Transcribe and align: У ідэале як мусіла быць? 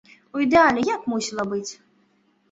У 0.35 0.39
ідэале 0.45 0.81
як 0.95 1.03
мусіла 1.13 1.45
быць? 1.51 1.71